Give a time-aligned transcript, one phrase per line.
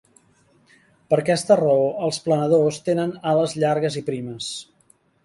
[1.13, 4.49] Per aquesta raó els planadors tenen ales llargues i primes.